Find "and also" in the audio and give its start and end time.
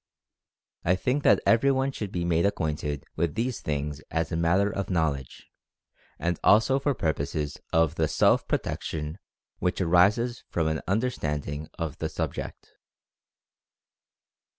6.17-6.79